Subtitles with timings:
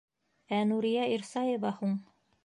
[0.59, 1.93] Ә Нурия Ирсаева һуң?!